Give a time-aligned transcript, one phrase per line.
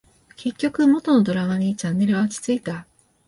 [0.35, 2.87] 結局、元のドラマにチャンネルは落ち着いた